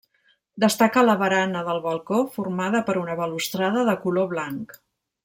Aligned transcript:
Destaca 0.61 1.01
la 1.09 1.15
barana 1.19 1.61
del 1.67 1.81
balcó, 1.85 2.21
formada 2.37 2.81
per 2.89 2.97
una 3.05 3.19
balustrada 3.23 3.85
de 3.91 3.95
color 4.07 4.31
blanc. 4.37 4.75